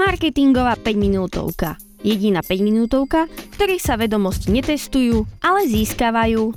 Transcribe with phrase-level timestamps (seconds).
[0.00, 1.76] Marketingová 5 minútovka.
[2.00, 6.56] Jediná 5 minútovka, v ktorej sa vedomosti netestujú, ale získavajú.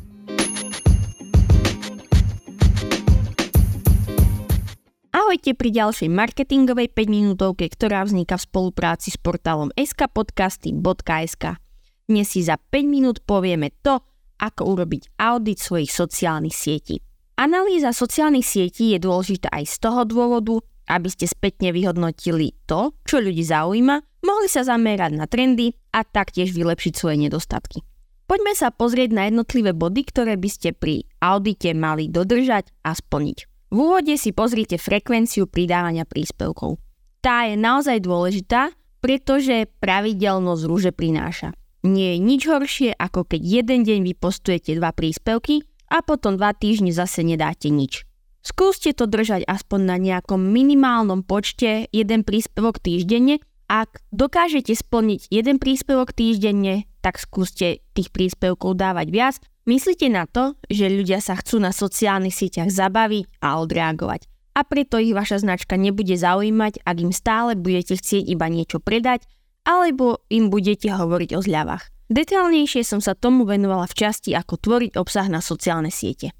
[5.11, 11.59] Ahojte pri ďalšej marketingovej 5 minútovke, ktorá vzniká v spolupráci s portálom skpodcasty.sk.
[12.07, 13.99] Dnes si za 5 minút povieme to,
[14.39, 17.03] ako urobiť audit svojich sociálnych sietí.
[17.35, 23.23] Analýza sociálnych sietí je dôležitá aj z toho dôvodu, aby ste spätne vyhodnotili to, čo
[23.23, 27.83] ľudí zaujíma, mohli sa zamerať na trendy a taktiež vylepšiť svoje nedostatky.
[28.23, 33.37] Poďme sa pozrieť na jednotlivé body, ktoré by ste pri audite mali dodržať a splniť.
[33.73, 36.79] V úvode si pozrite frekvenciu pridávania príspevkov.
[37.19, 38.71] Tá je naozaj dôležitá,
[39.03, 41.51] pretože pravidelnosť rúže prináša.
[41.83, 46.95] Nie je nič horšie, ako keď jeden deň vypostujete dva príspevky a potom dva týždne
[46.95, 48.07] zase nedáte nič.
[48.43, 53.39] Skúste to držať aspoň na nejakom minimálnom počte jeden príspevok týždenne.
[53.71, 59.35] Ak dokážete splniť jeden príspevok týždenne, tak skúste tých príspevkov dávať viac.
[59.63, 64.27] Myslíte na to, že ľudia sa chcú na sociálnych sieťach zabaviť a odreagovať.
[64.59, 69.23] A preto ich vaša značka nebude zaujímať, ak im stále budete chcieť iba niečo predať,
[69.63, 72.11] alebo im budete hovoriť o zľavách.
[72.11, 76.35] Detailnejšie som sa tomu venovala v časti, ako tvoriť obsah na sociálne siete.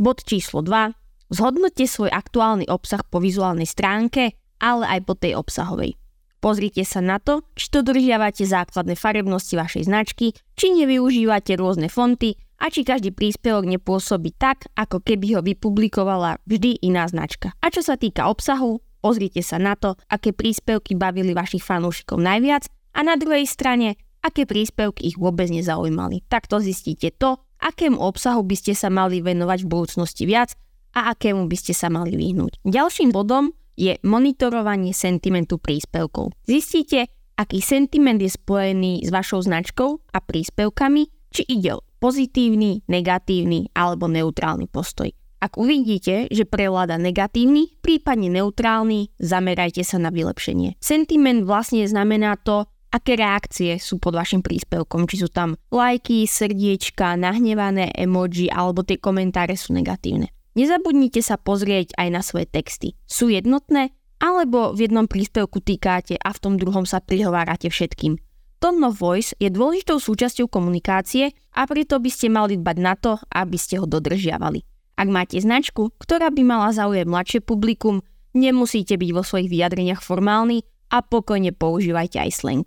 [0.00, 5.96] Bod číslo 2 Zhodnote svoj aktuálny obsah po vizuálnej stránke, ale aj po tej obsahovej.
[6.44, 12.68] Pozrite sa na to, či dodržiavate základné farebnosti vašej značky, či nevyužívate rôzne fonty a
[12.68, 17.56] či každý príspevok nepôsobí tak, ako keby ho vypublikovala vždy iná značka.
[17.64, 22.68] A čo sa týka obsahu, pozrite sa na to, aké príspevky bavili vašich fanúšikov najviac
[22.92, 26.28] a na druhej strane, aké príspevky ich vôbec nezaujímali.
[26.28, 30.52] Takto zistíte to, akému obsahu by ste sa mali venovať v budúcnosti viac
[30.94, 32.62] a akému by ste sa mali vyhnúť.
[32.62, 36.30] Ďalším bodom je monitorovanie sentimentu príspevkov.
[36.46, 43.74] Zistíte, aký sentiment je spojený s vašou značkou a príspevkami, či ide o pozitívny, negatívny
[43.74, 45.10] alebo neutrálny postoj.
[45.42, 50.80] Ak uvidíte, že prevláda negatívny, prípadne neutrálny, zamerajte sa na vylepšenie.
[50.80, 57.18] Sentiment vlastne znamená to, aké reakcie sú pod vašim príspevkom, či sú tam lajky, srdiečka,
[57.18, 60.30] nahnevané emoji alebo tie komentáre sú negatívne.
[60.54, 62.94] Nezabudnite sa pozrieť aj na svoje texty.
[63.10, 63.90] Sú jednotné?
[64.22, 68.16] Alebo v jednom príspevku týkáte a v tom druhom sa prihovárate všetkým.
[68.62, 73.18] Tone of voice je dôležitou súčasťou komunikácie a preto by ste mali dbať na to,
[73.34, 74.62] aby ste ho dodržiavali.
[74.94, 78.00] Ak máte značku, ktorá by mala zaujať mladšie publikum,
[78.32, 82.66] nemusíte byť vo svojich vyjadreniach formálni a pokojne používajte aj slang.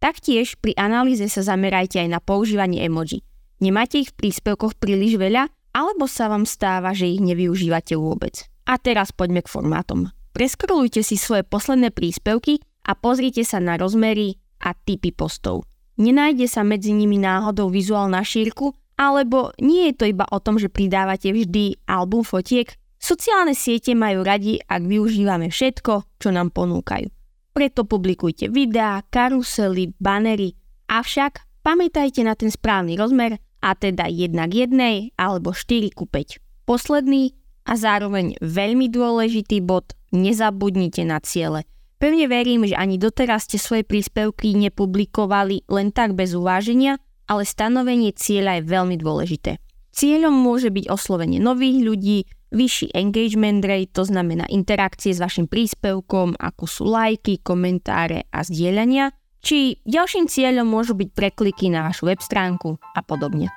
[0.00, 3.20] Taktiež pri analýze sa zamerajte aj na používanie emoji.
[3.60, 8.48] Nemáte ich v príspevkoch príliš veľa alebo sa vám stáva, že ich nevyužívate vôbec.
[8.64, 10.08] A teraz poďme k formátom.
[10.32, 15.68] Preskrolujte si svoje posledné príspevky a pozrite sa na rozmery a typy postov.
[16.00, 20.72] Nenájde sa medzi nimi náhodou vizuálna šírku, alebo nie je to iba o tom, že
[20.72, 22.72] pridávate vždy album fotiek.
[22.96, 27.12] Sociálne siete majú radi, ak využívame všetko, čo nám ponúkajú.
[27.52, 30.56] Preto publikujte videá, karusely, banery,
[30.88, 36.38] avšak pamätajte na ten správny rozmer a teda 1 k 1 alebo 4 ku 5.
[36.70, 37.34] Posledný
[37.66, 41.66] a zároveň veľmi dôležitý bod, nezabudnite na ciele.
[41.98, 48.14] Pevne verím, že ani doteraz ste svoje príspevky nepublikovali len tak bez uváženia, ale stanovenie
[48.14, 49.58] cieľa je veľmi dôležité.
[49.90, 52.18] Cieľom môže byť oslovenie nových ľudí,
[52.52, 59.10] vyšší engagement rate, to znamená interakcie s vašim príspevkom, ako sú lajky, komentáre a zdieľania,
[59.44, 63.52] či ďalším cieľom môžu byť prekliky na vašu web stránku a podobne.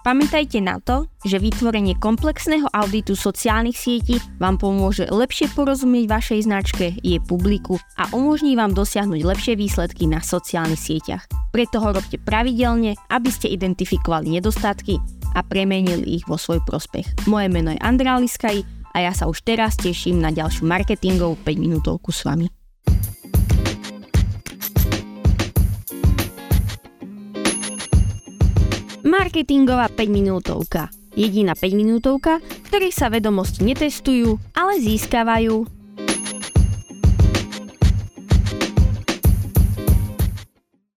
[0.00, 6.96] Pamätajte na to, že vytvorenie komplexného auditu sociálnych sietí vám pomôže lepšie porozumieť vašej značke,
[7.04, 11.28] jej publiku a umožní vám dosiahnuť lepšie výsledky na sociálnych sieťach.
[11.52, 14.96] Preto ho robte pravidelne, aby ste identifikovali nedostatky
[15.36, 17.28] a premenili ich vo svoj prospech.
[17.28, 18.64] Moje meno je Andrá Liskaj
[18.96, 22.59] a ja sa už teraz teším na ďalšiu marketingovú 5 minútovku s vami.
[29.10, 30.86] Marketingová 5 minútovka.
[31.18, 32.38] Jediná 5 minútovka,
[32.70, 35.79] ktorej sa vedomosti netestujú, ale získavajú.